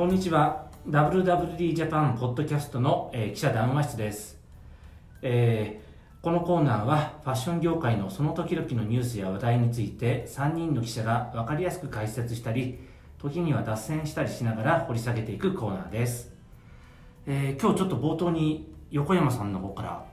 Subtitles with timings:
[0.00, 0.64] こんにちは。
[0.88, 4.38] WWD ジャパンポッドキャストの、えー記者談話室です、
[5.20, 12.78] えーこのコーナーはファッション業界のその時々のニュースや話題について3人の記者が分かりやすく解説したり
[13.18, 16.32] 時には脱線したりしながら掘り下げていくコーナーです、
[17.26, 20.06] えー今日ちょっと冒頭に横山さんの方から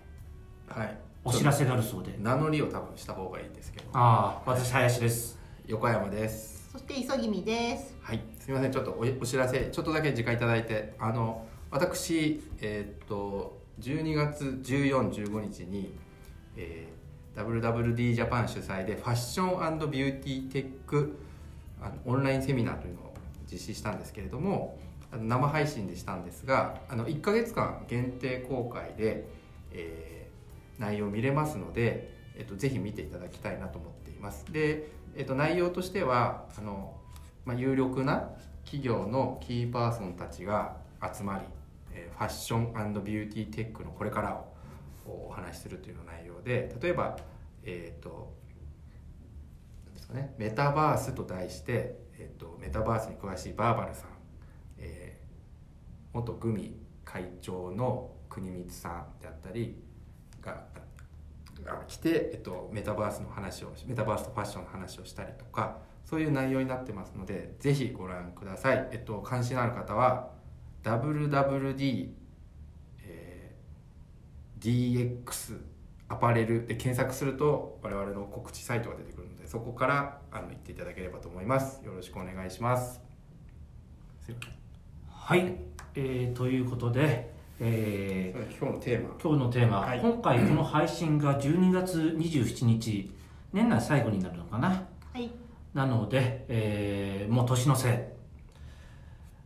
[0.67, 0.98] はい。
[1.23, 2.13] お知らせがあるそうで。
[2.20, 3.85] 名乗りを多分した方がいいですけど。
[3.94, 5.40] ああ私林です。
[5.66, 6.67] 横山です。
[6.73, 7.97] そして急ぎみです。
[8.48, 15.94] すみませんちょっとお知らせちょっとだけ時間いただいてあの私えーっと12月1415日に、
[16.56, 16.98] えー
[17.38, 21.20] WWD ジャパン主催でファッションビューティーテック
[21.80, 23.14] あのオンラインセミナーというのを
[23.52, 24.80] 実施したんですけれども
[25.12, 29.28] あの生配信でしたんですがあの1ヶ月間限定公開で、
[29.72, 30.18] えー
[30.80, 34.45] 内容見れますので、えっと、ぜひ見ていただきたいなと思っています。
[34.52, 36.95] で、えっと、内容としてはあの、
[37.48, 38.30] まあ、有力な
[38.66, 41.45] 企業のキーパーソンたちが集まり、
[41.94, 44.34] えーファッションビューティーテックのこれから
[45.06, 47.16] をお話しするというような内容で例えば、
[47.64, 48.34] えっと
[49.94, 54.09] ですかね、メタバースと題して、えっと、メタバースに詳しいバーバルさん、
[54.78, 55.28] えー
[56.14, 59.82] 元グミ会長の国光さんであったり
[60.42, 60.66] が
[61.64, 65.78] が来て、えっと、メタバースの話をメタバースとファッションの話をしたりとか
[66.09, 70.30] そういう内容になってますのでぜひご覧ください、えっと、関心のある方は
[70.83, 72.09] WWD、
[73.03, 75.59] えー DX
[76.09, 81.83] アパレルで検索すると我々の告知サイトが出てくるのでそこからあの行っていただければと思います。
[81.86, 83.02] よろしくお願いします。
[85.09, 85.58] はい、
[85.95, 89.16] えーということで、えー今日のテーマ。
[89.21, 89.99] 今日のテーマ、はい。
[89.99, 93.11] 今回この配信が12月27日。
[93.52, 94.69] 年内最後になるのかな。
[94.69, 95.30] はい。
[95.73, 98.16] なので、えーもう年の瀬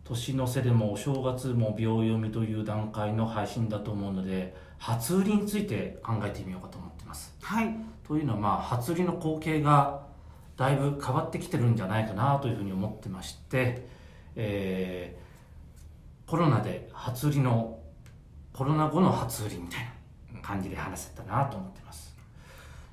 [0.04, 7.34] 年の瀬でもお正月も秒読みという段階の配信だと思うので初売りについて考えてみようかと思ってます。
[7.42, 7.74] はい。
[8.06, 10.02] というのはまあ初売りの光景が
[10.58, 13.88] だいぶ変わってきてるんじゃないかなというふうに思ってまして、
[14.36, 15.22] えー
[16.30, 17.78] コロナで初売りの
[18.54, 19.80] コロナ後の初売りみたい
[20.34, 22.16] な感じで話せたなと思ってます。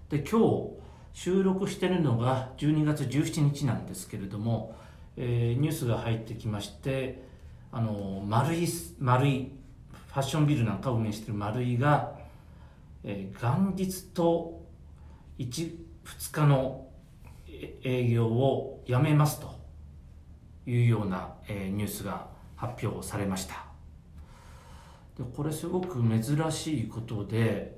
[0.09, 0.71] で今日
[1.13, 4.77] 収録してるのが12月17日なんですけれども、
[5.17, 7.27] えーニュースが入ってきまして
[7.73, 8.67] あの丸い
[8.99, 9.53] 丸い
[9.93, 12.13] ファッションビルなんかを運営してる丸いが、
[13.05, 14.63] えー元日と
[15.39, 16.87] 1 2日の
[17.83, 19.59] 営業をやめますと
[20.67, 23.65] いうような、えーニュースが発表されました。
[25.17, 27.77] でこれすごく珍しいことで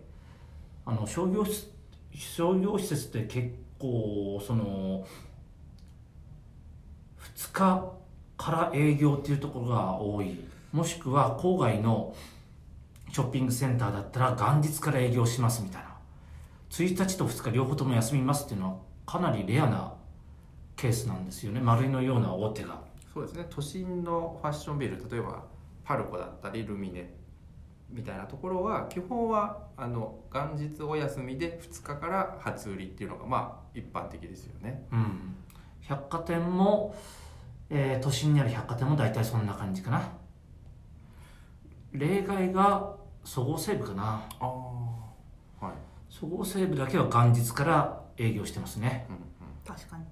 [0.84, 1.68] あの商業施
[2.14, 5.06] 商業施設って結構その
[7.36, 7.92] 2日
[8.36, 10.40] から営業っていうところが多い。
[10.72, 12.14] もしくは郊外の
[13.12, 15.90] ショッピングセンターだったら元日から営業しますみたいな。
[16.70, 19.92] 1日と2日両方とも休みますっていうのはかなりレアな
[20.76, 21.60] ケースなんですよね。
[21.60, 22.80] 丸いのような大手が。
[23.12, 23.46] そうですね。
[23.50, 25.42] 都心のファッションビル例えば
[25.84, 27.12] パルコだったりルミネ。
[27.92, 34.86] みたいなところは基本はあの元日お休みで2日から初売りっていうのがまあ一般的ですよね。
[34.92, 35.34] うん。
[35.82, 36.94] 百貨店も、
[37.68, 40.08] えー都心にある百貨店も大体そんな感じかな。
[41.92, 44.24] 例外がそごう・西武かな。
[44.38, 44.46] あ
[45.60, 45.74] あはい、
[46.08, 49.06] そごう・西武だけは元日から営業してますね。
[49.10, 49.16] うん
[49.66, 50.04] 確かに。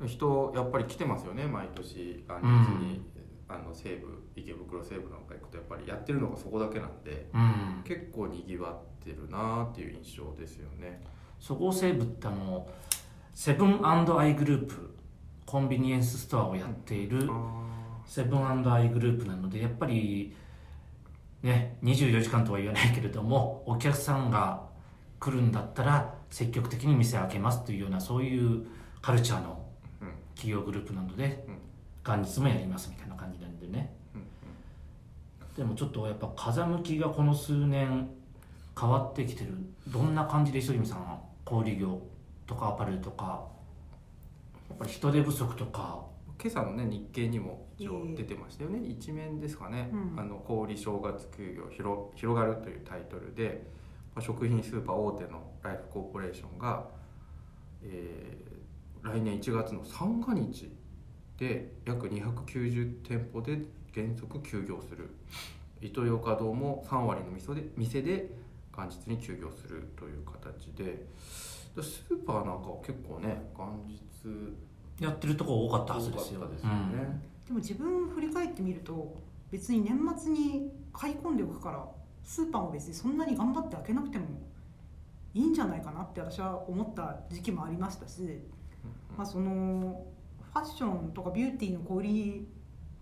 [0.00, 2.46] うん、人やっぱり来てますよね毎年元日
[2.84, 3.02] に、
[3.48, 7.82] あの西武池袋西武なんか行くとやっぱりやってるのがそこだけなんでうん。
[7.84, 11.02] 結構にぎわってるなっていう印象ですよね。
[11.38, 12.66] そごう・西武ってあの
[13.34, 14.94] セブンアイグループ
[15.44, 17.64] コンビニエンスストアをやっているあ
[18.06, 20.34] セブンアイグループなのでやっぱり
[21.42, 24.62] ね24時間とは言わないけれどもお客さんが
[25.18, 28.66] 来るんだったら積極的に店を開けますというようなそういう
[29.00, 29.64] カルチャーの
[30.00, 30.08] うん。
[30.34, 31.58] 企業グループなのでうん
[32.04, 33.94] 元日もやりますみたいな感じなんでね。
[33.96, 34.01] うん
[35.56, 38.08] でもちょっとやっぱ風向きがこの数年
[38.78, 39.50] 変わってきてる。
[39.88, 42.00] どんな感じで磯君さんは小売業
[42.46, 43.46] とかアパレルとか。
[44.68, 46.06] やっぱり人手不足とか。
[46.42, 50.20] 今朝のね日経にも一応出てましたよね、一面ですかね、うん。
[50.20, 53.70] あの小売正月休業広広がるというタイトルで。
[54.14, 56.86] まあ食品スーパー大手のライフコーポレーションが、
[57.82, 58.52] えー
[59.02, 60.70] 来年1月の三が日
[61.36, 63.58] で約290店舗で
[63.94, 65.10] 原則休業する。
[65.80, 68.30] イトーヨーカドーも3割の店で店で
[68.76, 71.06] 元日に休業するという形で。
[71.80, 76.46] スーパーなんかは結構ね元日やってるとこ多かったはずですよ。
[76.46, 79.16] ですよね、でも自分振り返ってみると
[79.50, 81.86] 別に年末に買い込んでおくから
[82.22, 84.26] スーパーも別にそんなに頑張って開けなくても
[85.34, 88.40] いいんじゃないかなって私は思った時期もありましたし、
[89.16, 90.04] まあ、その
[90.52, 92.48] ファッションとかビューティーの小売り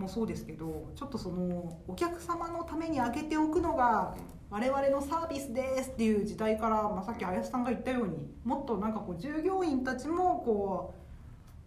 [0.00, 4.17] もそうですけどちょっとそのお客様のために開けておくのが
[4.50, 10.94] 我々のサービスですっていう時代から、まあ、さっき林さんが言ったようにもっとなんかこう従業員たちもこ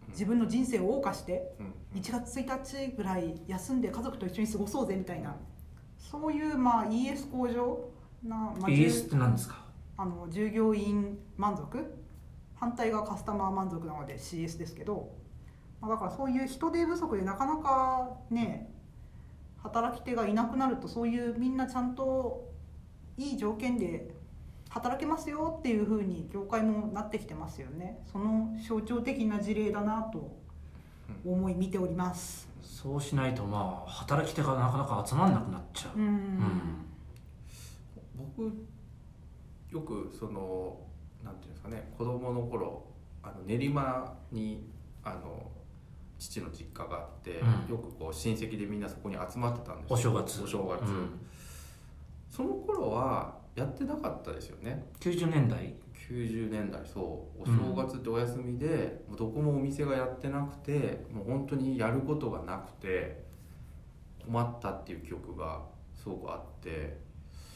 [0.08, 5.36] う自分の人生を謳歌してうん1月1日ぐらい休んで家族と一緒に過ごそうぜみたいな
[5.98, 7.80] そういうまあ ES 向上
[8.24, 9.64] な、まあ、ES って何ですか？
[9.96, 11.94] あの従業員満足？
[12.56, 15.12] 反対がカスタマー満足なので CS ですけど、
[15.84, 18.72] まあ、だからそういう人手不足でなかなかね
[19.62, 22.50] 働き手がいなくなるとそういうみんなちゃんと
[23.18, 24.16] いい条件で
[24.70, 28.02] 働けますよっていう風に業界もなってきてますよね。
[28.12, 30.36] その象徴的な事例だなと
[31.26, 32.48] 思い見ております。
[32.62, 36.06] そうしないとまあ働き手がなかなか集まんなくなっちゃう、うん。
[36.06, 36.86] ん。
[38.16, 38.52] 僕
[39.70, 40.78] よくその
[41.24, 42.86] なんていうんですかね子供の頃
[43.22, 44.66] あの練馬に
[45.04, 45.52] あの
[46.18, 47.72] 父の実家があって、うん。
[47.72, 49.96] よくこう親戚でみんなそこに集まってたんですよ。
[49.96, 50.44] お正月。
[50.44, 51.20] お正月、うん。
[52.30, 54.86] その頃はやってなかったですよね。
[55.00, 55.76] 90年代。
[56.10, 57.42] 90年代そう。
[57.42, 63.24] お正月ってお休みで、もうどこもお店がやってなくてもう本当にやることがなくて
[64.26, 65.62] 困ったっていう記憶が
[65.94, 66.98] すごくあって。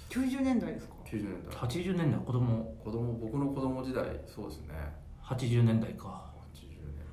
[0.09, 1.55] 90年代ですか？90年代。
[1.55, 2.75] 80年代子供。
[2.83, 4.75] 子供僕の子供時代そうですね。
[5.23, 6.07] 80年代か。
[6.07, 6.26] 80年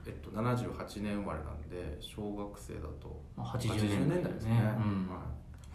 [0.06, 4.32] えっと78年生まれなんで小学生だとまあ80年代。
[4.32, 5.08] ですね、うん。
[5.08, 5.22] は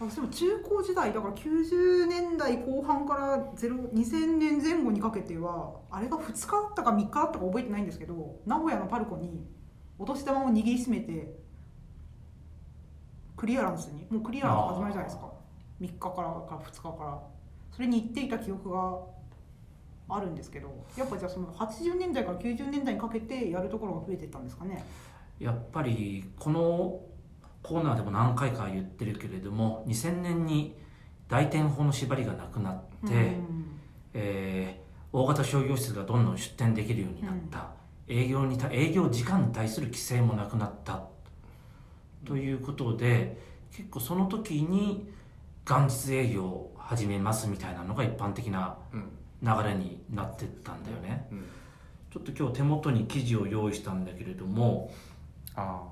[0.01, 9.45] あでも中高時代だから90年代後半から0 2000年前後にかけてはあれが2日あったか3日あったか覚えてないんですけど名古屋のパルコに
[9.97, 11.35] お年玉を握りしめて
[13.35, 15.33] クリアランスにもうクリアランス始まるじゃないですか。
[15.81, 17.19] 3日からか2日から。
[17.71, 18.99] それに行っていた記憶が
[20.09, 24.83] あるんですけどやっぱじゃあその80年代から90年代にかけてやるところが増えていったんですかね？
[25.39, 26.99] やっぱりこの
[27.61, 30.75] コーナーでも何回か言ってるけれども2000年に
[31.27, 33.79] 大店法の縛りがなくなって、うん。
[34.13, 37.71] えー大型商業施設がどんどん出店できるようになった、
[38.07, 41.01] 営業にた営業時間に対する規制もなくなった。
[42.25, 43.41] ということで
[43.71, 45.11] 結構その時に
[45.67, 49.09] 元日営業を始めますみたいなのが一般的なうん
[49.41, 51.27] 流れになってったんだよね。
[51.31, 51.45] うん。
[52.11, 54.91] ちょっと今日手元に記事を用意したんだけれども
[55.55, 55.83] あ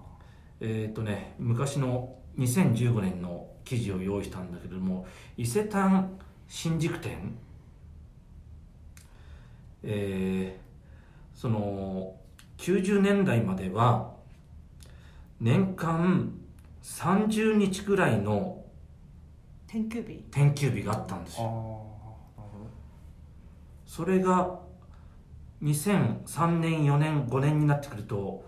[0.59, 5.05] えっ、とね昔の2015年の記事を用意したんだけれども
[5.37, 6.17] 伊勢丹
[6.47, 7.35] 新宿店
[9.83, 10.67] えー
[11.39, 12.15] その
[12.57, 14.11] 90年代までは
[15.39, 16.33] 年間
[16.81, 18.63] 30日ぐらいの
[19.67, 20.23] 天休日。
[20.31, 21.86] 天休日があったんですよ
[23.97, 24.59] それが
[25.63, 28.45] 2003年4年5年になってくると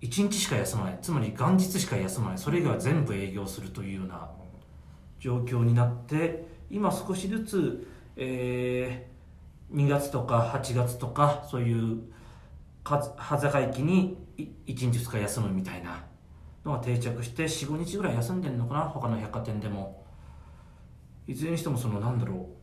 [0.00, 0.98] 1日しか休まない。
[1.02, 2.38] つまり元日しか休まない。
[2.38, 4.30] それ以外は全部営業するというような
[5.18, 11.98] 状況になって今少しずつ、えー2月とか8月とかそういう
[12.82, 16.02] か端境期に1日2日休むみたいな
[16.64, 18.80] のが定着して45日ぐらい休んでるのかな。
[18.80, 20.02] 他の百貨店でも。
[21.28, 22.59] いずれにしてもそのなんだろう。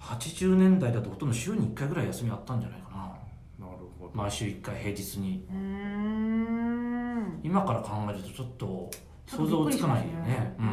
[0.00, 3.16] 80年代だとほとんど週に1回ぐらい休みあったんじゃないかな。
[3.58, 4.12] どなるほど。
[4.14, 5.46] 毎週1回平日に。
[5.50, 7.40] うーん。
[7.42, 8.90] 今から考えるとちょっと
[9.26, 10.56] 想像つかないよね。
[10.58, 10.68] ううん。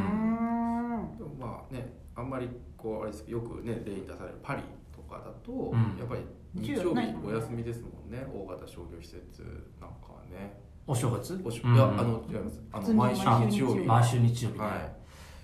[1.39, 4.63] まあねあんまりこうあれですけどよくね例に出されるパリ
[4.95, 5.97] とかだと、ん。
[5.99, 6.21] やっぱり
[6.53, 8.25] 日曜日お休みですもんね。
[8.33, 9.43] 大型商業施設
[9.79, 10.59] なんかはね。
[10.87, 11.39] お正月？
[11.43, 11.75] おしうん。
[11.75, 12.61] いやあの違います。
[12.71, 13.81] あの毎週日曜日。
[13.81, 14.91] 毎週日曜日ね、はい。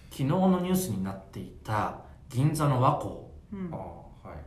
[0.10, 2.00] 昨日のニュースになっていた
[2.30, 3.16] 銀座の和光
[3.54, 3.70] うん。
[3.72, 4.38] ああはい。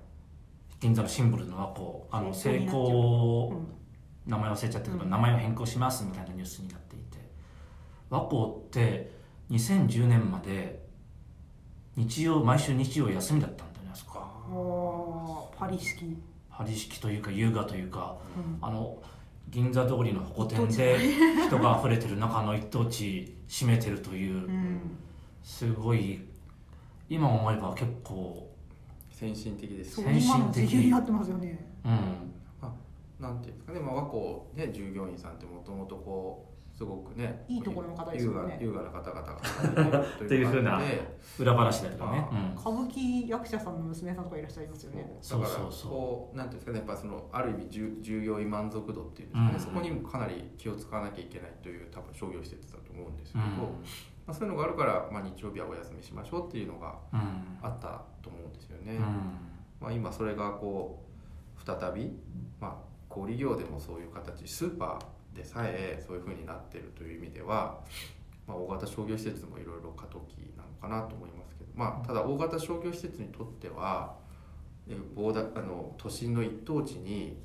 [0.81, 1.89] 銀座のシンボルの和光。
[2.11, 2.87] あの成成功。
[2.89, 3.67] 功うん。
[4.27, 5.11] 名前忘れちゃったけど、うん。
[5.11, 7.19] 名前を変更しますみたいなニュースになっていて。
[8.11, 9.11] 和光って
[9.51, 10.85] 2010年まで
[11.97, 16.17] 日曜毎週日曜休みだったんだよねあそこパリ式、
[16.51, 18.17] パリ式というか優雅というか。
[18.37, 18.59] うん。
[18.61, 18.99] あの
[19.49, 20.99] 銀座通りの保護店一で
[21.47, 24.47] 人が溢れてる中の一等地占めてるという。
[24.47, 24.81] うん。
[25.43, 26.21] すごい
[27.09, 28.46] 今思えば結構
[29.17, 29.97] 先進的です。
[29.97, 30.35] そう先進的。
[30.37, 31.59] 今の時流になってますよね。
[31.87, 32.27] うん。
[33.19, 38.59] なんていうんですかね、まあ、和光ね従業員さんってもともとこうすごくねいいところの方ですよね。
[38.61, 39.23] 優雅優雅な方々
[39.91, 42.61] が っていうふうなで裏話だけどね、あうん。
[42.61, 45.17] 歌舞伎役者さんの娘さんとかいらっしゃいますよね。
[45.23, 45.41] そう。
[45.41, 45.91] だからそうそう。
[45.91, 46.79] こうなんていうんですかね。
[46.81, 49.61] やっぱそのある意味従従業員満足度っていうんですかね、うん。
[49.61, 53.51] そこにもかなり気を使わなきゃいけないという多分商業施設だと思うんですけど、うん
[54.27, 57.59] まあ、そういうのがあるから、まあ、日曜日はお休みしましょうっていうのがうん。
[57.63, 58.97] あったと思うんですよね。
[58.97, 59.03] うん。
[59.81, 61.05] まあ、今それがこ
[61.57, 62.13] う再び、
[62.61, 62.75] まあ、
[63.09, 67.79] 小売業でもそういう形スーパーでさえそういうふうになってるという意味では、
[68.47, 74.17] まあ、大型商業施設もいろいろ過渡期なのかなと思いますけど、まあ、ただ大型商業施設にとっては
[74.89, 74.97] え
[75.55, 77.39] あの都心の一等地に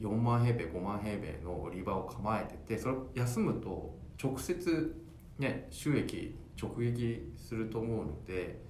[0.00, 4.94] 4万平米5万平米の売り場を構えててそれ休むと直接、
[5.38, 8.60] ね、収益直撃すると思うので、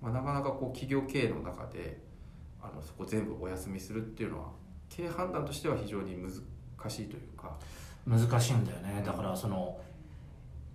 [0.00, 2.00] まあ、なかなかこう企業経営の中で
[2.60, 4.46] あのそこ全部お休みするっていうのは
[4.88, 6.30] 経営判断としては非常に難
[6.90, 7.56] しいというか。
[8.06, 9.02] 難しいんだよね。
[9.06, 9.78] だからその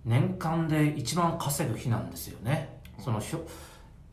[0.04, 2.80] 年間で一番稼ぐ日なんですよね。
[2.98, 3.46] そのひょ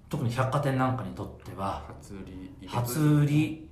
[0.10, 1.84] 特に百貨店なんかにとっては。
[2.02, 3.70] 初売り初売り、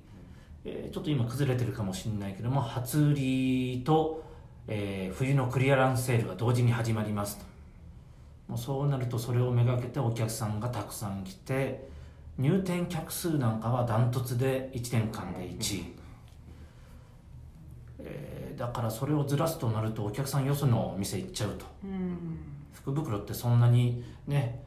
[0.64, 4.23] えーちょっと今崩れてるかもしれないけども初売りと、
[4.68, 7.44] えー冬のクリアランスセールが同時に始まりますと。
[8.48, 11.88] もうそうなるとそれをめがけてお客さんがたくさん来て
[12.38, 15.94] 入店客数なんかはダントツで1年間で1位、
[18.00, 21.66] えーだからそれをずらすとなるとお客さんよそのお店行っちゃうと。
[21.82, 22.38] うん。
[22.72, 24.62] 福袋ってそんなにね、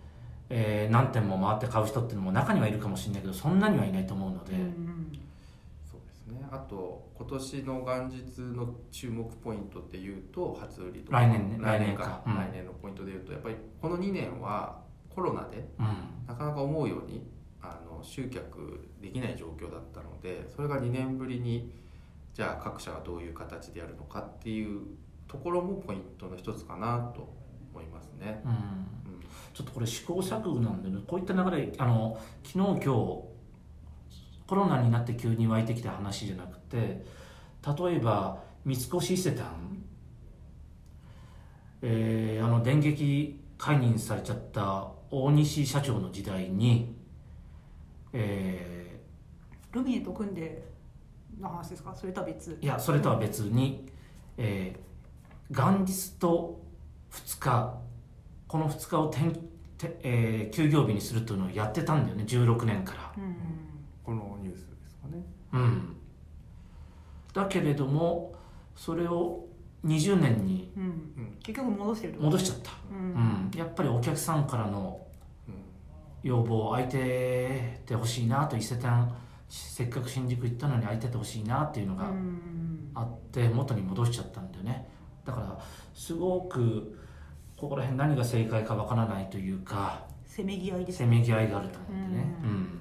[0.50, 4.97] えー何店も回って買う人っていうのも中にはいるかもしれないけどそんなにはいないと思うので、うん
[6.52, 11.20] あと今年の元日の注目ポイントっていうと初売りとか。
[11.20, 11.58] 来年ね。
[11.60, 12.04] 来年か。
[12.04, 12.24] 来年か。
[12.26, 12.36] うん。
[12.36, 16.28] 来年のポイントでいうとやっぱりこの2年はコロナでうん。
[16.28, 17.28] なかなか思うように
[17.62, 21.72] あの集客できない状況だったのでそれが2年ぶりに
[22.34, 24.82] じゃあ各社がどういう形でやるのかっていう
[25.28, 27.34] ところもポイントの一つかなと
[27.74, 28.42] 思いますね。
[28.46, 28.52] うん。
[28.52, 28.58] うん。
[29.54, 33.24] ちょっとこれ試行錯誤なんでねこういった流れあの昨日今日
[34.48, 39.46] コロナになって急に湧いてきた話じゃなくて例えば三越伊勢丹、
[41.82, 46.96] えーあの電撃解任されちゃった大西社長の時代に、
[48.14, 49.00] え
[49.72, 50.64] ルミネと組んで
[51.40, 51.94] の話ですか？
[51.96, 52.52] それとは別。
[52.62, 53.88] ーいやそれとは別に、
[54.38, 54.88] えー
[55.50, 56.62] 元日と
[57.12, 57.78] 2日
[58.50, 59.32] この2日を転
[59.78, 63.14] て、えー休業日にするというのをやってたんだよね16年から。
[63.18, 63.36] うん
[64.08, 65.22] このニュースですかね。
[65.52, 65.98] うん、
[67.34, 68.34] だけれども
[68.74, 69.46] それを
[69.86, 70.84] 20年にうん。
[70.84, 71.38] うん。
[71.44, 73.12] 結局戻してるってこと戻しちゃった、ううん。
[73.14, 75.06] ん、やっぱりお客さんからの
[75.50, 75.54] うん。
[76.24, 79.14] 要望空いててほしいなと伊勢丹
[79.50, 82.90] せっかく新宿行ったのに空いててほしいなっていうのうがん。
[82.96, 84.88] あって元に戻しちゃったんだよね。
[85.26, 85.60] だから
[85.94, 86.98] すごく
[87.58, 92.80] ここら辺何が正解かわからないというかせめぎ合いですせめぎ合いがあると思うんでね、ううん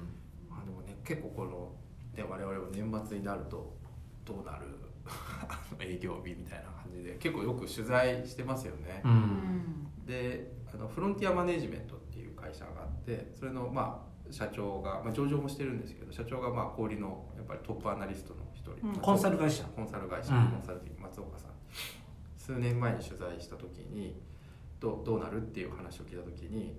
[1.07, 1.71] 結構この、
[2.21, 3.73] ね、我々も年末になると
[4.25, 4.65] どうなる
[5.79, 9.01] 営業日みたいな感じで結構よく取材してますよね。
[9.05, 9.15] ううん。
[9.15, 18.95] んであのフロンティアマネジメントっていう会社があってそれのまあ社長が、まあ、上場もしてるんですけど社長がまあ小売りのやっぱりトップアナリストの一人、うん。
[18.97, 19.63] コンサル会社。
[19.63, 20.47] コンサル会社、うん。
[20.51, 21.01] コンサルティング。
[21.03, 21.51] 松岡さん。
[22.37, 24.21] 数年前に取材した時に
[24.79, 26.77] どうどうなるっていう話を聞いた時に、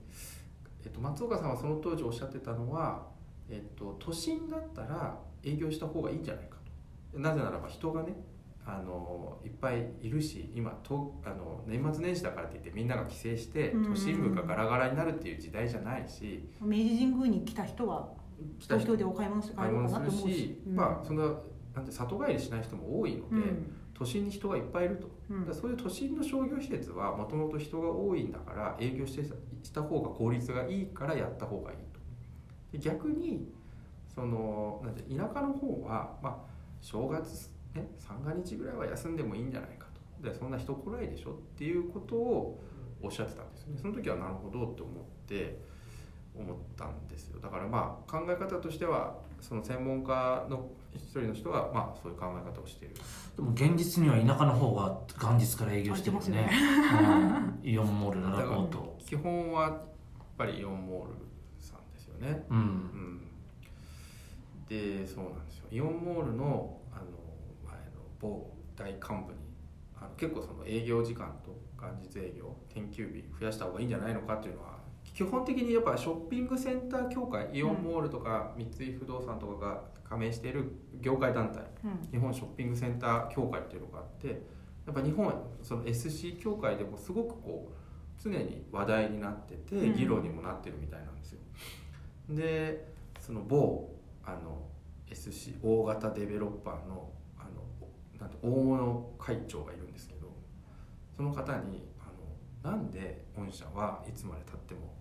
[0.84, 3.06] えっと、松岡さんはその当時おっしゃってたのは、
[3.50, 6.56] えっと、都心だったら営業した方がいいんじゃないか
[7.12, 7.18] と。
[7.18, 8.14] なぜならば人がね
[8.66, 16.46] あのいっぱいいるし今とあの年末年始だからって言ってみんなが帰省して都心部がガラガラになるっていう時代じゃないし。
[16.60, 18.10] 明治神宮に来た人は
[18.58, 20.34] 東京でお買い物して帰か物するなと思うし。
[20.34, 20.76] し、うん。
[20.76, 21.24] まあそんな
[21.74, 23.76] なんて里帰りしない人も多いので、うん。
[23.94, 25.46] 都心に人がいっぱいいると、うん。
[25.46, 31.78] だそういう都心の商業施設はもともと人が多いんだから営業してした方が効率がいいからやった方がいい
[32.74, 33.50] 逆に
[34.14, 36.36] そのなんて田舎の方は、まあ、
[36.80, 39.86] 正月、ね、三が日ぐらいは休んでもいいんじゃないか
[40.20, 40.28] と。
[40.28, 41.30] でそんな人来ないでしょ？
[41.30, 42.60] っていうことを
[43.00, 43.78] おっしゃってたんですよね。
[43.80, 45.60] その時はなるほどって思って
[46.34, 47.40] 思ったんですよ。
[47.40, 52.94] だからまあ考え方としてはその専門家の一人の人はまあそういう考え方をしている。
[53.36, 56.50] でも現実には田舎の方が元日から営業してるよね。
[57.62, 59.80] うん、 イオンモールララポート基本はやっ
[60.36, 61.14] ぱりイオンモール
[62.18, 62.44] ね。
[62.50, 62.58] うん。
[62.58, 63.20] うん、
[64.68, 65.66] でそうなんですよ。
[65.70, 67.04] イオンモールのあの
[67.64, 69.48] 前の某大幹部に
[69.96, 74.78] あの結構その営業時間と元日営業天休日増やした方がいいんじゃないのかっていうのは
[75.14, 82.08] 基本的にやっぱショッピングセンター協会イオンモールとか三井不動産とかが加盟している業界団体うん。
[82.10, 85.32] 日本ショッピングセンター協会っていうのがあってやっぱ日本
[85.62, 89.96] その SC 協会でもすごくこう常に話題になっててうん。
[89.96, 91.40] 議論にもなってるみたいなんですよ。
[92.28, 92.86] で
[93.20, 93.90] その某
[94.24, 94.66] あの
[95.10, 97.88] SC 大型デベロッパーのあの
[98.20, 100.28] なんて大物会長がいるんですけど
[101.16, 104.94] その方にあのなんで御社はいつまでたっても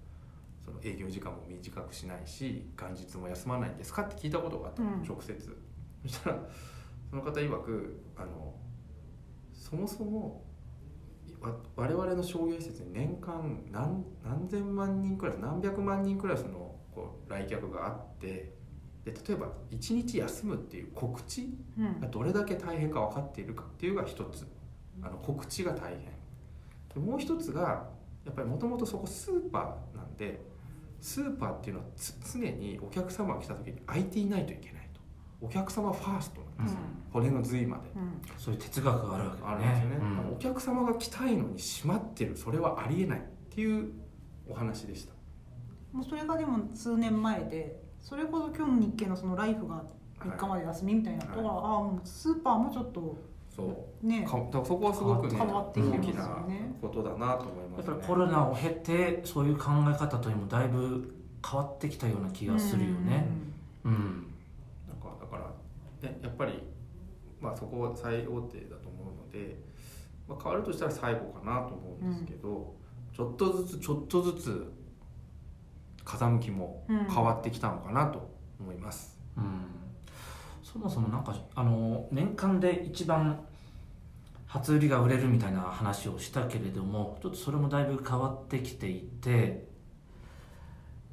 [0.64, 5.04] その営業時間も短くしないし元日も休まないんですかって聞いたことがあったの、うん。
[5.04, 5.58] 直接。
[6.04, 6.40] そしたら
[7.10, 8.54] その方曰くあの
[9.54, 10.44] そもそも
[11.42, 16.67] わ我々の商業施設に年間何何千万人くらい何百万人くらいその
[16.98, 18.52] こう来客があって
[19.06, 22.00] で例えば1日休むっていう告知うん。
[22.02, 24.48] がどれだけ大変か分かっているかっていうのが一つ。
[25.04, 26.00] あの告知が大変。
[26.94, 27.88] でもう一つが
[28.26, 30.42] やっぱりもともとそこスーパーなんで
[31.00, 35.00] スーパーっていうのはつ常にお客様が来た時に空いていないといけないと。
[35.40, 36.80] お客様ファーストなんですよ、
[37.14, 37.84] 骨の髄まで。
[37.96, 38.22] うん。
[38.40, 39.66] そういう哲学があるわけだあね。
[39.66, 40.36] るんですよね、うん。
[40.36, 42.36] お客様が来たいのに閉まってる。
[42.36, 43.92] それはありえないっていう
[44.50, 45.14] お話でした
[45.92, 49.84] もうそれがでも数年前でそれこそ今日の日経のそのライフが
[50.20, 53.18] 3日まで休みみたいなとは、ああもうスーパーもちょっと
[53.56, 54.08] そう。
[54.08, 54.24] ね。
[54.24, 56.76] かだからそこはすごくね変わって大きてますよね。
[56.82, 57.96] ことだなと思いやっますね。
[57.96, 61.14] ぱりコロナを経てそういう考え方というのもだいぶ
[61.46, 63.26] 変わってきたような気がするよね。
[63.84, 64.28] うん。
[64.88, 66.64] なんかだから、ね、やっぱり、
[67.42, 69.60] まあ、そこは最大手だと思うので、
[70.28, 72.74] まあ、変わるとしたら最後かなと思うんですけど、
[73.16, 74.74] ちょっとずつちょっとずつ
[76.08, 77.06] 風向きもうん。
[77.06, 79.18] 変わってきたのかなと思います。
[79.36, 79.66] うん。
[80.64, 83.46] そもそもなんかあの年間で一番
[84.46, 89.68] 初売りが売れるみたいな話をしたけれどもちょっとそれもだいぶ変わってきていて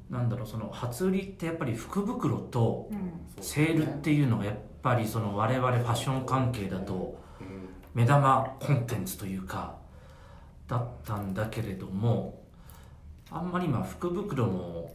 [0.09, 3.43] なんだろうその初売りってやっぱり福袋とうん。
[3.43, 7.67] セールっていうのがやっぱりその我々ファッション関係だとうん。
[7.93, 9.75] 目玉コンテンツというか
[10.67, 12.44] だったんだけれども
[13.31, 14.93] あんまり今福袋も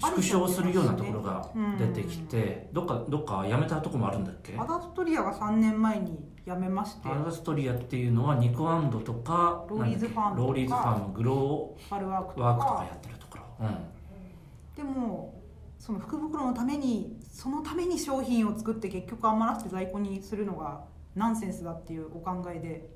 [0.00, 4.56] 縮小するようなところが出てきてどっかどっかやめたところもあるんだっけ？
[4.58, 7.08] アダストリアが3年前に辞めまして。
[7.08, 13.76] アダストリアっていうのは niko and とか LOWRYS FARM LOWRYS FARM GLOBAL WORK とーワークとかかやってるところ、うん、
[14.76, 15.42] でも
[15.78, 22.88] その福袋のためにそのために商品を作って結局余らせて在庫にするのがナンセンスだっていうお考えで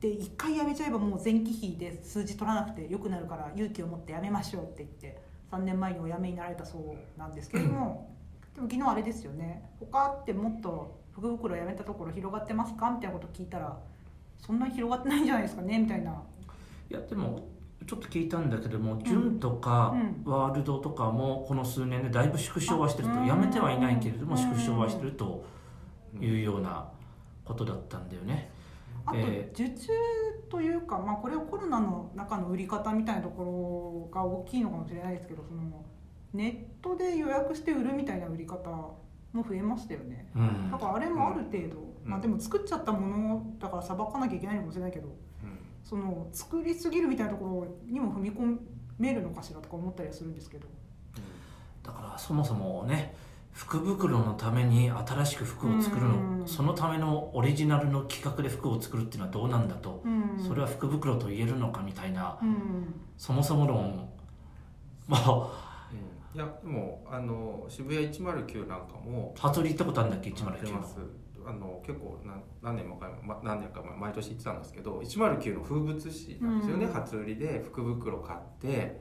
[0.00, 5.20] で一回やめちゃえばもう前期費で数字取らなくてよくなるから勇気を持ってやめましょうって言って
[5.52, 8.10] 3年前にお辞めになられたそうなんですけれども、
[8.54, 9.68] でも昨日あれですよね。
[9.78, 13.78] 他ってもっと福袋やめたところ広がってますかみたいなこと聞いたら
[14.38, 16.12] そんなに広がってないんじゃないですかねみたいな。
[16.90, 17.48] いやでも
[17.86, 23.20] ちょっと聞いたんだけども、ジュンとかうワールドとかもこの数年でだいぶ縮小はしてると。
[23.20, 24.38] あやめてはいないけれどもうん。
[24.38, 25.44] 縮小はしてると
[26.20, 26.88] いうような
[27.44, 28.50] ことだったんだよね。
[29.06, 29.88] あとえ受注
[30.50, 35.84] というか、まあ、これはコロナの中の売り方みたいなところが大きいのかもしれないですけどその
[36.32, 38.98] ネットで予約して売るみたいな売り方も
[39.34, 40.30] 増えましたよね。
[40.34, 40.70] うん。
[40.70, 42.10] だからあれもある程度、うん。
[42.10, 45.14] まあ、でも作っちゃったものだからさばかなきゃいけないのかもしれないけどうん。
[45.82, 48.58] その作りすぎるみたいなところにも踏み込
[48.98, 50.68] めるのかしらとか思ったりはするんですけど。
[51.82, 53.14] だからそもそもね
[53.60, 56.38] 福袋のために新しく服を作るうん。
[56.40, 60.02] のそのためのオリジナルの企画で服を作るっていうのはどうなんだと。
[60.02, 60.42] うん。
[60.42, 62.38] それは福袋と言えるのかみたいな。
[62.42, 62.94] うん。
[63.18, 64.08] そもそも論。
[65.06, 65.86] まあ。
[65.92, 66.38] うん。
[66.38, 69.34] いやでもあの渋谷109なんかも。
[69.38, 70.30] 初売り行ったことあるんだっけ？
[70.30, 70.96] やって109のます。
[71.46, 76.92] あの結構な何年もかも、ま、何年か前毎年行ってたんですけど109の風物詩なんですよね、うん。
[76.92, 79.00] 初売りで福袋買って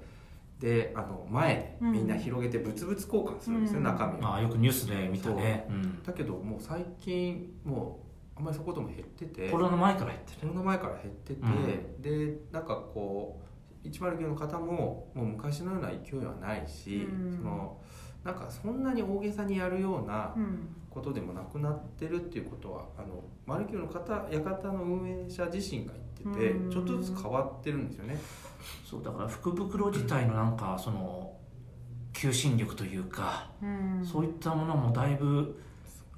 [0.59, 3.83] であの前でみんな広げて物々交換するんですよ、うん。
[3.85, 5.73] 中身を、まあよくニュースで見たね、う。
[5.73, 8.03] ん、だけどもう最近も
[8.35, 9.49] うあんまりそういうことも減ってて。
[9.49, 10.39] コロナ前からやってる。
[10.41, 12.01] コロナ前から減ってて、うん。
[12.01, 13.41] でなんかこ
[13.83, 17.31] う109の方ももう昔のような勢いはないし、うん。
[17.31, 17.79] その
[18.23, 20.75] なんかそんなに大げさにやるようなうん。
[20.89, 26.71] ことでもなくなってるっていうことはあのマルキューの方館の運営者自身が言ってて、うん。
[26.71, 28.17] ちょっとずつ変わってるんですよね。
[28.85, 31.33] そうだから福袋自体のなんかその
[32.13, 34.05] 求心力というか、うん。
[34.05, 35.61] そういったものもだいぶ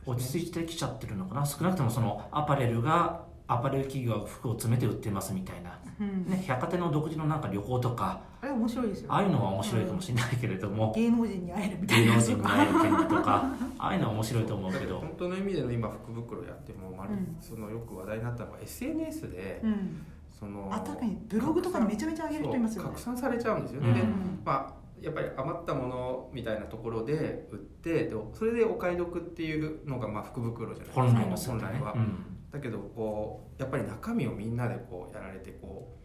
[0.05, 1.45] 落ち着いてきちゃってるのかな。
[1.45, 6.25] 少なくともそのアパレルがアパレル企業が服を詰めて売ってますみたいな、うん。
[6.25, 12.13] ね、百貨店の独自のなんか旅行とかあれ面白いですよああいうのは面白いかもしれないけれども、芸能人に会えるみたいな。
[12.13, 13.45] 芸能人に会えるとか
[13.77, 14.99] ああいうのは面白いと思うけど。
[14.99, 17.37] 本当の意味での今福袋やっても、まるうん。
[17.39, 20.05] そのよく話題になったのが SNS で、うん
[20.41, 22.89] そのあ確かにブログとかにめちゃめちゃ上げる人いますよね。
[22.89, 23.95] 拡散されちゃうんですよね、うん。
[23.95, 24.01] で
[24.43, 32.25] まあやっぱり余ったものみたいなところで売ってでそれでお買い得っていうのがまあ福袋じゃないですか本来は、うん。
[32.51, 35.95] だけどこうやっぱり中身をみんなでこうやられてこ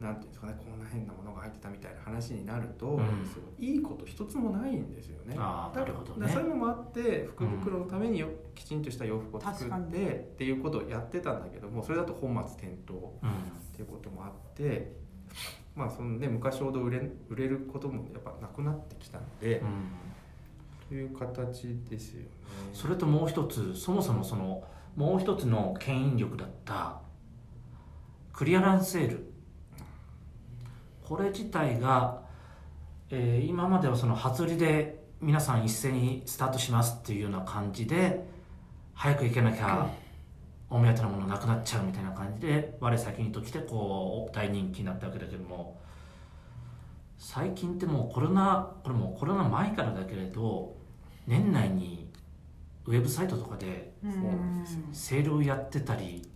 [0.00, 3.04] うなんていうんですかねこんな変なものが入ってたみたいな話になると、うん。
[3.26, 5.34] すごいいいこと一つもないんですよね。
[5.36, 6.26] なるほどね。
[6.26, 12.94] だそういうのもあって福袋のためによ、きちんとした洋服を作ってっていうことをやってたんだけどもそれだと本末転倒。
[13.22, 14.96] うんっていうこともあって
[15.74, 19.68] まあそのね昔ほど売れ売れることもやっぱなくなってきたので、うん
[20.88, 22.28] という形ですよね。
[22.72, 24.62] それともう一つそもそもその
[24.94, 27.00] もう一つの牽引力だった
[28.32, 29.32] クリアランスセール
[31.02, 32.22] これ自体が、
[33.10, 38.24] えー今まではその初売りで皆さん一斉にスタートしますっていうような感じで
[38.94, 39.90] 早く行けなきゃ
[40.68, 45.80] お目当てのものなくなっちゃうみたいな感じで我先にと来てこう大人気になったわけだけども。
[47.18, 50.76] 最近ってもうコロナこれもうコロナ前からだけれど
[51.26, 52.08] 年内に
[52.84, 53.92] ウェブサイトとかで
[54.92, 56.28] セールをやってたり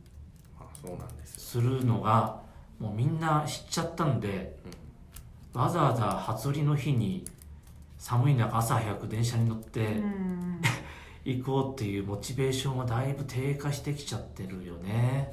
[1.25, 2.41] するのが
[2.79, 4.59] もうみんな知っちゃったんで
[5.53, 7.25] わざわざ初売りの日に
[7.99, 10.61] 寒い中朝早く電車に乗ってうん
[11.25, 15.33] 行こうっていうモチベーションはだいぶ低下してきちゃってるよね。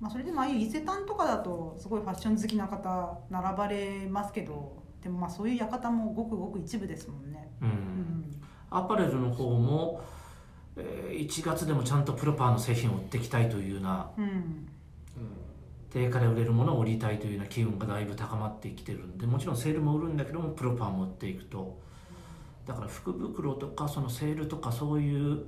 [0.00, 7.70] まあ、それでもああいう伊勢丹とかだとすごいファッション好きな方並ばれますけどでもまあそういう館もごくごく一部ですもんね、ううん。
[7.70, 10.00] ん、アパレルの方も、
[10.76, 14.68] えー1月でもちゃんとプロパーの製品を売っていきたいというようなうん。
[15.90, 21.80] 定価で売れるものを売りたいというような機運がだいぶ高まってきてるんでもちろんセールも売るんだけどもプロパーも売っていくと
[22.68, 25.46] だから福袋とかそのセールとかそういう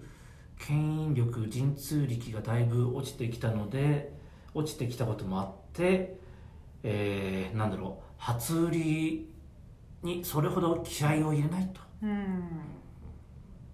[0.59, 4.13] 牽引力神通力がだいぶ落ちてきたので
[4.55, 6.19] 落ちてきたこともあって、
[6.83, 9.29] えーなんだろう初売り
[10.03, 11.81] にそれほど気合を入れないと。
[12.03, 12.43] うん。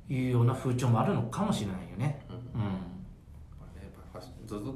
[0.09, 2.21] いうような風潮もあるのかもしれないよね。
[2.29, 2.37] うん。
[2.37, 2.97] うん。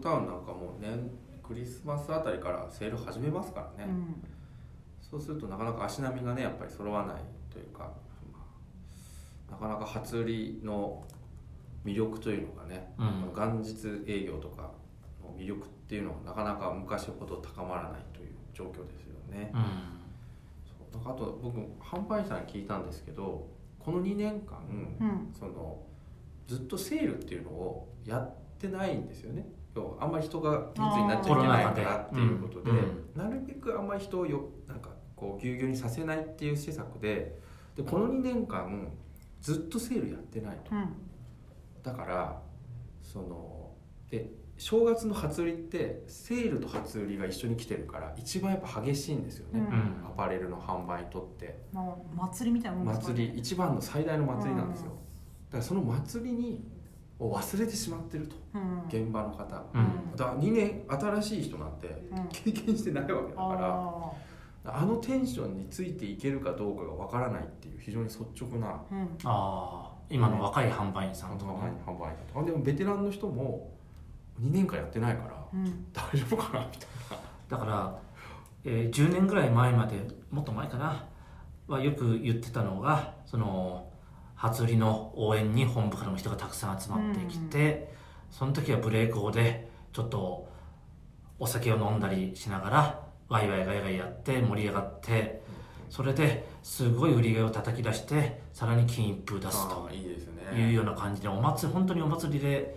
[0.01, 1.11] タウンなんかもう年
[1.43, 4.15] クリスマスあたりからセール始めますからね、うん。
[5.01, 7.17] そうするとなかなか足並みがねやっぱり揃わない
[7.53, 7.91] というか、まあ
[9.51, 11.05] なかなか初売りの
[11.85, 13.33] 魅力というのがね、うん。
[13.35, 14.71] 元日営業とか
[15.23, 19.51] の魅力っていうのはなかなか昔ほど高まらないという状況ですよね。
[19.55, 19.63] うん。
[20.65, 20.95] そう。
[20.95, 24.59] なんかあと僕販売員さんに聞いたんですけどこの2年間、
[25.01, 25.33] うん。
[25.33, 25.81] その
[26.47, 29.47] ずっとセールっていうのをやってないんですよね。
[29.75, 32.73] 要はあんまり人が密になっちゃいけないからっていうことで
[33.15, 37.39] なるべくあんまり人をよなんかこうぎゅうぎゅうにさせないっていう施策で
[37.77, 38.89] でこの2年間
[39.41, 40.75] ずっとセールやってないと。
[40.75, 40.93] うん。
[41.83, 42.43] だから
[43.03, 43.71] その
[44.11, 49.67] で正月の初売りってセールと初売りが一緒に来てるから一番やっぱ激しいんですよね、うん。
[49.67, 51.59] うんアパレルの販売にとって。
[51.73, 54.97] まあ、祭りみたいなもんですか祭り一番の最大の祭りなんですよ、うん。
[54.97, 56.63] だからその祭りに
[57.19, 58.37] を忘れてしまってると。
[58.55, 58.83] うん。
[58.89, 60.17] 現場の方、うん。
[60.17, 62.29] だから2年新しい人なんてうん。
[62.29, 64.13] 経験してないわけだから、
[64.75, 69.19] ああのテンションについていけるかどうかがわからないっていう非常に率直なーうん。
[69.25, 71.53] ああ今の若い販売員さん販とか。
[71.53, 73.71] ね売販売だとあでもベテランの人も
[74.41, 75.87] 2年間やってないからうん。
[75.93, 76.89] 大丈夫かなみたい
[77.49, 77.99] だから、
[78.65, 79.97] えー10年ぐらい前まで
[80.31, 81.05] もっと前かな
[81.67, 83.89] はよく言ってたのがその
[84.35, 87.93] 初売りの応援に本部からの人がたくさん集まってきて、
[88.31, 90.49] その時はブレークをでちょっと
[91.39, 93.01] お酒を飲んだりしながら
[93.31, 95.41] ワイワイガヤガヤやって盛り上がって
[95.89, 100.61] それですごい売り上げを叩き出してさらに金一封出すなとあいいですね。
[100.61, 102.77] いうような感じでお祭り本当にお祭りで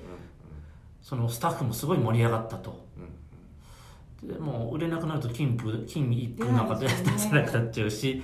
[1.01, 2.85] そのスタッフもすごい盛り上がったと。
[4.21, 8.23] でもう売れなくなると金封金一封なんか出せなくなっちゃうし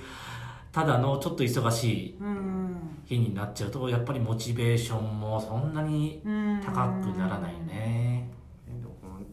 [0.72, 8.30] ただのちょっと忙しいうん日になっちゃうとやっぱりモチベーションもそんなにうん高くならないよね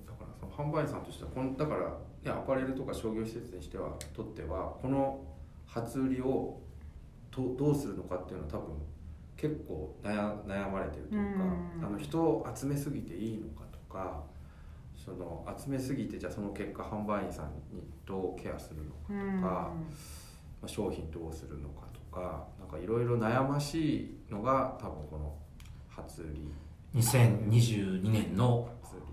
[0.05, 5.23] だからその販売員さんとしてはこのだから、ね、アパレルとか商業施設にしてはとってはこの
[5.65, 6.59] 初売りを
[7.31, 8.75] とどうするのかっていうのは多分
[9.35, 11.85] 結構悩悩まれてるというか、うん。
[11.85, 14.23] あの人を集めすぎていいのかとか
[14.97, 19.41] その集めすぎてじゃあその結果販売員さんにどうケアするのかうん。
[19.41, 19.71] ま
[20.63, 25.35] あ、商品どうするのかとかなんかいろいろ悩ましいのが多分この
[25.87, 26.51] 初売り。
[26.95, 29.05] 2022年の初売り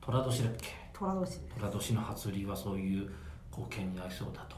[0.00, 3.10] 寅年だっけ虎年です寅年の初売りはそういう
[3.50, 4.56] 貢献になりそうだと。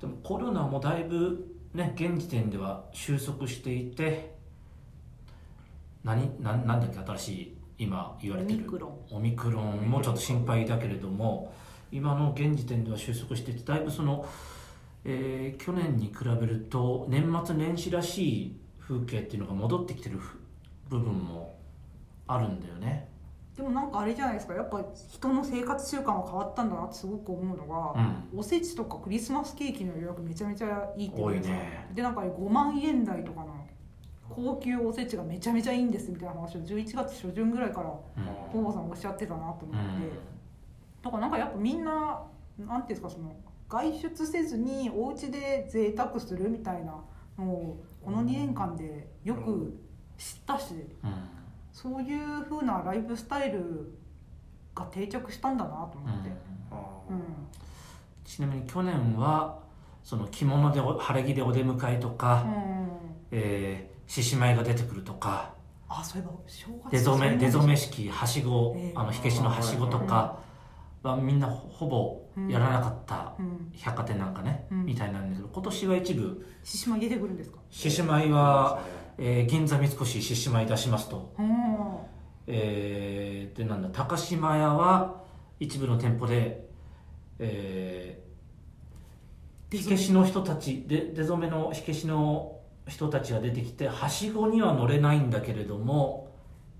[0.00, 4.34] でもコロナもだいぶね現時点では収束していて
[6.04, 8.64] 何何だっけ新しい今言われてる
[9.10, 11.52] オミクロンもちょっと心配だけれども
[11.90, 14.26] 今の現時点では収束していてだいぶその、
[15.04, 20.38] えー去年に比べると年末年始らしい風景っていうのが戻ってきてるふ
[20.88, 21.58] 部分も
[22.26, 23.08] あるんだよね
[23.58, 24.54] でもなんかあれじゃないですか。
[24.54, 28.00] やっぱ人の生活習慣が変わったんだなってすごく思うのが、
[28.32, 28.38] うん。
[28.38, 31.90] おせちとかクリスマスケーキの予約めちゃめちゃいいって言うんですよね。
[31.92, 33.66] でなんか5万円台とかの
[34.30, 38.62] 高級おせちがめちゃめちゃいいんですみたいな話を11月初旬ぐらいからうん。
[38.62, 40.10] ポーさんおっしゃってたなと思うって、ん。
[41.02, 42.22] だからなんかやっぱみんな
[42.60, 43.34] なんていうんですかその
[43.68, 46.94] 外出せずにお家で贅沢するみたいな
[47.36, 49.80] のをこの2年間でよく
[50.16, 51.38] 知ったし、うん
[51.80, 53.94] そういう風なライフスタイル
[54.74, 56.30] が定着したんだなと思って、
[56.72, 57.12] あー。
[57.12, 57.22] うん。
[58.24, 59.60] ちなみに去年は
[60.02, 62.88] その着物でお晴れ着でお出迎えとか、うん。
[63.30, 65.52] えー獅子舞が出てくるとか。
[65.86, 70.38] あそういえば正月出初め出初めめ式はしご、ええあの火消しのはしごとか
[71.02, 73.70] はみんなほぼやらなかったうん。
[73.76, 74.84] 百貨店なんかね、うん。
[74.86, 76.46] みたいなんだけど今年は一部。
[76.64, 77.58] 獅子舞出てくるんですか？
[77.70, 78.80] 獅子舞は、
[79.18, 81.46] えー銀座三越獅子舞出しますと、うん。
[82.46, 85.22] えーでなんだ高島屋は
[85.58, 86.68] 一部の店舗で、
[87.38, 96.32] えー、火消しの人たちで出初めの火消しの人たちが出てきてはしごには乗れないんだけれども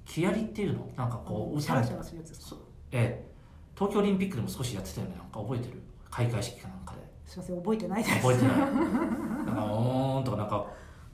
[0.07, 0.89] 木遣りっていうの？
[0.97, 2.55] なんかこう歌シャラシャラするやつ
[2.93, 3.29] ええ。
[3.77, 5.17] 東京オリンピックでも少しやってたよね。
[5.17, 5.83] なんか覚えてる？
[6.11, 7.01] 開会式かなんかで。
[7.27, 8.17] すいません覚えてないです。
[8.17, 8.65] 覚えてない な
[9.53, 10.67] んかおーんとかなんか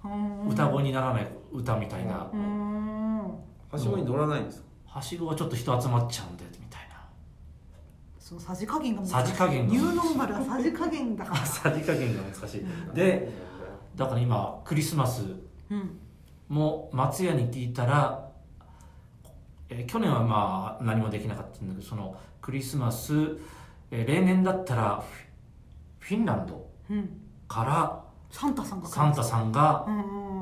[0.05, 2.31] うん歌声にならない歌みたいな。
[2.33, 3.27] うん。
[3.71, 4.45] はしごに乗らないん。
[4.45, 6.95] ですかはしごはちょっと人集まっちゃうんでみたいな。
[8.19, 9.15] そのさじ加減が難しい。
[9.15, 12.67] さじ加減がニューノーマルはさじ加減だからさじ加減が難しい。
[12.95, 13.29] で
[13.97, 15.23] だから今クリスマス
[15.71, 15.99] うん
[16.49, 18.29] も松屋に聞いたら、
[19.71, 23.15] えー去年はまあ何もできなかったんだけどそのクリスマス、
[23.91, 25.03] えー例年だったら
[25.99, 27.09] フィンランドうん
[27.49, 30.34] からサンタさんがサンタさんがうんうん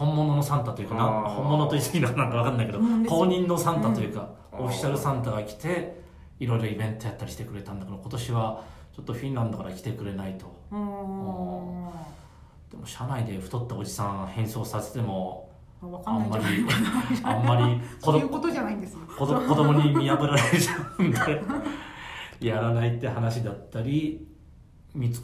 [0.00, 4.64] 本物のサンタというかな本物と言い過ぎなのか分かんないけど公認のサンタというか、うん。
[4.64, 6.00] オフィシャルサンタが来て
[6.38, 8.64] いろいろイベントやったりしてくれたんだけど今年は
[8.96, 10.46] ちょっとフィンランドから来てくれないと。
[10.72, 10.78] うん。
[12.70, 15.50] でも車内で太ったおじさん変装させても
[16.06, 16.44] あんまり
[17.22, 21.18] あんまり 子供子供に見破られちゃうんで
[22.40, 24.26] やらないって話だったり
[24.94, 25.20] 三越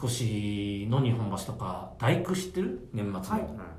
[0.87, 2.87] の日本橋とか大工知ってる？
[2.93, 3.76] 年末の、はい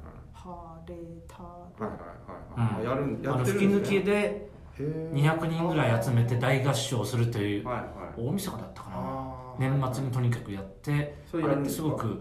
[0.88, 0.94] れ
[1.27, 2.90] たはいはいはいはい、うん。
[2.90, 4.01] やるんやあのって吹き抜るんですね。
[4.01, 5.38] きでへー。
[5.38, 7.87] 200人ぐらい集めて大合唱するというはいはい。
[8.16, 9.35] 大晦日だったかな。
[9.59, 12.18] 年末にとにかくやってそれあれってすごく、はい。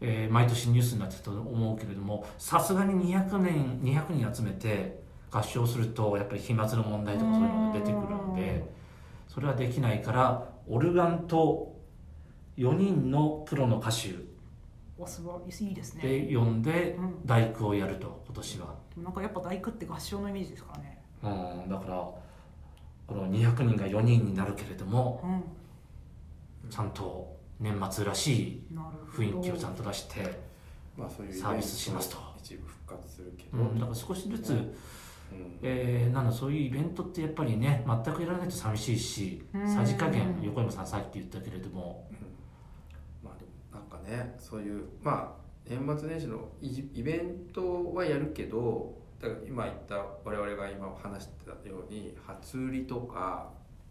[0.00, 8.64] えー毎年ニュースになってたと思うけれどもさすがに200年200人集めて合唱するとやっぱり飛沫の問題とかそういうのが出てくるんで
[9.28, 11.76] それはできないからオルガンと
[12.56, 14.14] 4人のプロの歌手
[14.98, 16.02] おすごいいいですね。
[16.26, 17.26] で呼んでうん。
[17.26, 21.02] 大工をやると今年は、なんかやっぱ大工って合唱のイメージですからね。
[21.22, 21.28] う
[21.66, 21.94] ん、だから
[23.06, 25.22] この200人が4人になるけれども
[26.64, 28.66] うちゃんと年末らしい
[29.12, 30.40] 雰囲気をちゃんと出して、
[30.96, 32.16] まあそういうサービスしますと。
[32.38, 34.74] 一部復活するけど、うん、だから少しずつ、うん。
[35.62, 39.68] えーなんだそういうイベントってやっぱりね全くやらないと寂しいしうん。
[39.68, 42.25] さじ加減横山さんさっき言ったけれどもまあでもなんか
[44.06, 53.50] ねそういうまあ年末年始のイイベントはやるけどだから今言った我々が今話してたように初売りとか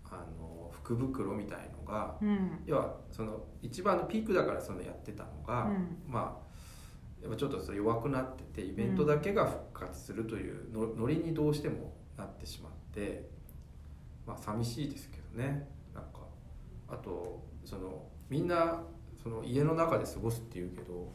[0.09, 2.59] あの福袋みたいのがうん。
[2.65, 5.97] 要はその一番のピークだからそのやってたのが、うん。
[6.07, 6.45] まあ
[7.21, 13.27] やっぱちょっとそう弱くなっててイベントだけが復活するというのノリにどうしてもなってしまって
[14.27, 15.67] まあ寂しいですけどね。
[15.93, 16.19] なんか
[16.87, 18.83] あとそのみんな
[19.25, 21.11] その家の中で過ごすっていうけど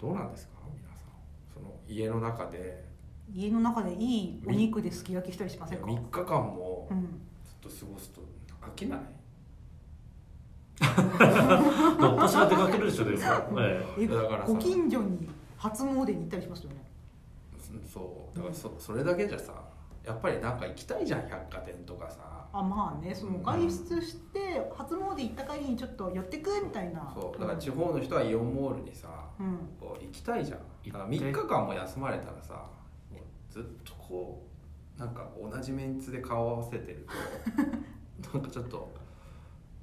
[0.00, 0.54] どうなんですか？
[0.74, 1.08] 皆さん。
[1.52, 2.82] その家の中で。
[3.30, 7.02] 家の中でいいお肉ですき焼きしたりしませんか？3日間もうん。
[7.44, 8.22] ずっと過ごすと
[8.62, 9.00] 飽きない。
[12.00, 13.18] どっかしら出かけるでしょでも、
[13.60, 14.06] ええ。
[14.06, 16.76] だからさご近所に初詣に行ったりしますよね？
[17.92, 18.36] そう。
[18.36, 19.52] だからそそれだけじゃさ
[20.02, 27.12] やっぱりなんか行きたいじゃん百貨店とかさあまあねその外出して初詣行った帰りにちょっと寄ってくみたいな。
[27.12, 29.08] そうだから地方の人はイオンモールにさ
[29.40, 29.58] うん。
[29.80, 30.60] こう行きたいじゃん。
[30.86, 32.54] だから行って3日間も休まれたらさ
[33.10, 34.46] もうずっとこ
[34.96, 37.06] うなんか同じメンツで顔合わせてる
[38.22, 38.94] と なんかちょっと、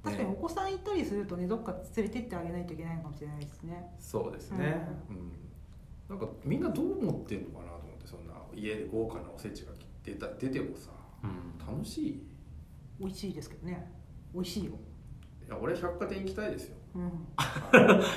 [0.02, 3.94] 確かにおね、子さん行ったりするとねどっか連れてってあげないといけないのかもしれないですね。
[3.98, 5.32] そうですね、うん。
[6.08, 10.90] なんかみんなどう思ってんのかなと思ってそんな家で豪華なおせちが出た出てもさ
[11.22, 11.74] うん。
[11.74, 12.31] 楽しいい
[12.98, 13.90] 美味しいですけどね。
[14.34, 14.72] 美味しいよ。
[15.52, 16.76] や俺百貨店行きたいですよ。
[16.94, 17.10] うん。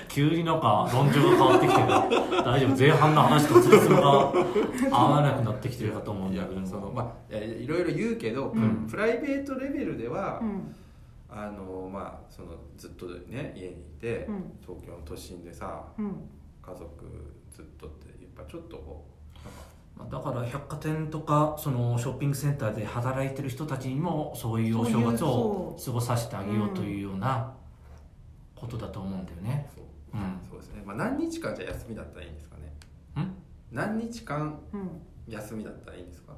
[0.10, 1.88] 急になんか論調が変わってきてる。
[2.44, 4.34] 大丈夫前半の話とつりつまが
[4.92, 6.66] 合わなくなってきてるかと思うんいやだけど。
[6.66, 8.88] そのまあいやいろいろ言うけど、ん。
[8.90, 10.76] プライベートレベルでは、うん。
[11.30, 14.58] あのまあそのずっとね家にいて、うん。
[14.62, 16.30] 東京の都心でさうん。
[16.62, 17.06] 家族
[17.52, 19.15] ずっとってやっぱちょっとこう
[20.12, 27.54] だから百貨店とかそのショッピングセンターで働いてる人たちにもそういうお正月を過ごさせてあげようというような
[28.56, 29.70] ことだと思うんだよね。
[29.74, 30.40] そう,、うん。
[30.50, 33.24] そうですね、まあ、何日間じゃ休みだったらいいんですかね。
[33.24, 33.34] ん？
[33.72, 34.90] 何日間うん。
[35.28, 36.34] 休みだったらいいんですか？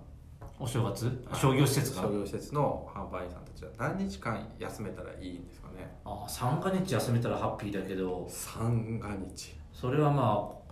[0.59, 1.25] お正月？
[1.33, 2.03] 商業施設が？
[2.03, 3.71] 商業施設の販売員さんたちは。
[3.77, 5.97] 何日間休めたらいいんですかね。
[6.05, 8.25] ああ三が日休めたらハッピーだけど。
[8.29, 9.55] 三が日。
[9.73, 10.66] それはまあ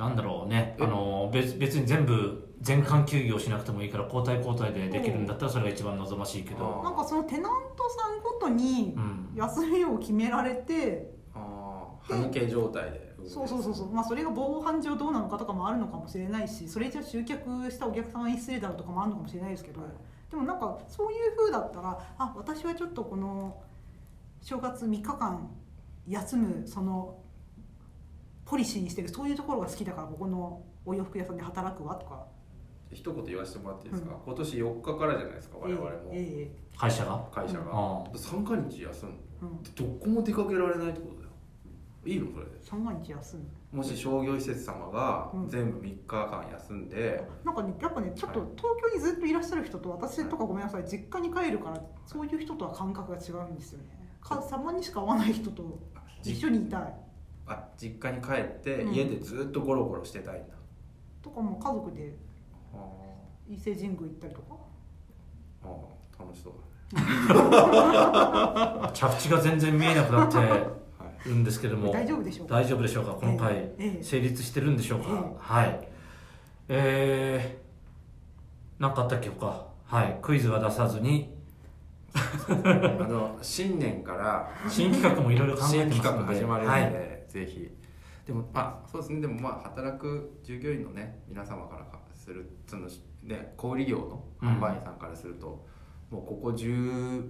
[0.00, 0.76] なんだろうね。
[0.78, 0.82] え？
[0.82, 7.42] あの別別に全部全館休業しなくてもいいから交代交代でできるんだったらそれが一番望ましいけど、なんかそのテナン
[7.76, 13.92] トさんごとにうん、休みを決められてああ歯抜け状態でそうそうそうそう。
[13.92, 19.90] まあそれが防犯上どうなのかとかもあるのかもしれないしそれじゃ集客したお客様に失礼だろうとかもあるのかもしれないですけど、はい。
[20.30, 23.60] でもなんかそういう風だったらあ私はちょっとこの
[24.40, 25.50] 正月3日間
[26.08, 27.18] 休むその
[28.50, 32.26] ポリシーにしてるそういうところが好きだからここのお洋服屋さんで働くわとか。
[32.92, 37.24] 一言言わせてもらっていいですか、今年4日からじゃないですか我々も、え会社が？
[37.30, 41.28] 会社が、あ三が日休むえうん、どこも出かけられないってことだよ。
[42.04, 42.50] いいのそれで。
[42.60, 43.78] 三が日休む。
[43.78, 45.48] もし商業施設様がうん。
[45.48, 48.48] 全部3日間休んで、なんかねやっぱねちょっとはい。
[48.56, 50.84] 東京にずっといらっしゃる人と私とかごめんなさい。
[50.84, 53.84] 実家に帰るからそういう人とは感覚が違うんですよね。
[54.20, 55.78] かたまにしか会わない人と
[56.24, 56.94] 一緒にいたい
[57.52, 58.94] あ実家に帰ってうん。
[58.94, 60.54] 家でずっとゴロゴロしてたいんだ、
[61.22, 62.14] とかも家族で
[62.72, 62.78] あ
[63.48, 64.54] 伊勢神宮行ったりとか？
[65.64, 65.70] ああ
[66.18, 66.52] あ楽しそう
[66.94, 70.38] あ 着地が全然見えなくなって
[71.28, 72.54] るんですけども大丈夫でしょうか？
[72.60, 73.12] 大丈夫でしょうか？
[73.12, 73.84] この回、ええ。
[73.86, 75.36] ええ成立してるんでしょうか、ええ。
[75.38, 75.88] はい。
[76.68, 79.66] えー、なんかあったっけ他？
[79.86, 80.18] はい。
[80.22, 81.34] クイズは出さずに。
[82.48, 82.54] あ
[83.08, 86.26] の新年から新企画もいろいろ考え新企てますので。
[86.26, 87.70] 画始まるので、はい、ぜひ。
[88.26, 89.20] でもまあそうですね。
[89.20, 92.86] でもまあ働く従業員のね皆様からするその
[93.22, 95.66] ね小売業の販売員さんからすると、
[96.10, 97.28] もうここ10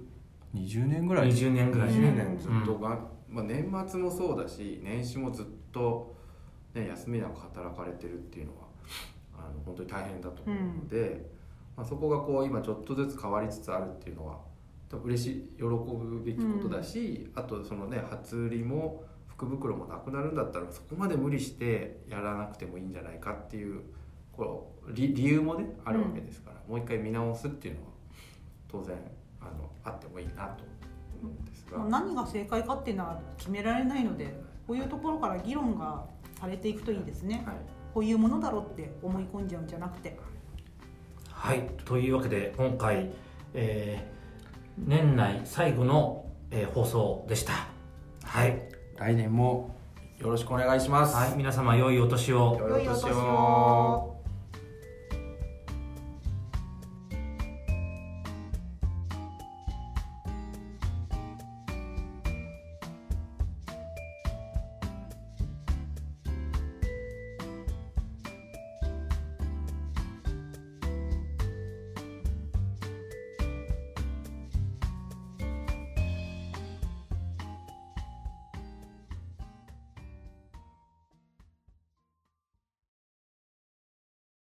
[0.55, 1.29] 20年ぐらい。
[1.29, 1.91] 20年ぐらい。
[1.91, 2.79] 20年ずっと。
[2.79, 6.17] が、まあ、年末もそうだし年始もずっと、
[6.75, 8.67] ね、休みなく働かれてるっていうのは
[9.39, 11.31] あの本当に大変だと思うので、
[11.77, 14.39] まあ、そこがこう今ちょっとずつ変わりつつあるっていうのは
[14.89, 19.05] 多分嬉しい喜ぶべきことだし、あとそのね初売りも
[19.41, 23.81] 福袋もなくなるんだったらそこまで無理してやらなくてもいいんじゃないかっていう
[24.33, 27.87] こう理理由もねあるわけですから、もう一回見直すっていうのは
[28.71, 28.97] 当然
[29.41, 30.65] あのあってもいいなと
[31.23, 31.79] 思うんですが。
[31.85, 34.27] 何が正解かっていうのは決められないので
[34.67, 36.05] こういうところから議論が
[36.39, 37.43] されていくといいですね。
[37.47, 37.57] はい。
[37.95, 40.19] こういうものだろうって思い込んじゃうんじゃなくて。
[41.31, 43.11] はい、というわけで今回、
[43.55, 44.21] えー
[44.79, 47.53] 年内最後の、えー放送でした。
[48.23, 48.63] はい、
[49.01, 49.75] 来年も
[50.19, 51.17] よろしくお願いします。
[51.17, 54.10] はい、皆様良いお年を良いお年を。